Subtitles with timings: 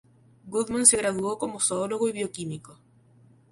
[0.47, 2.75] Goodman se graduó como zoólogo y bioquímico.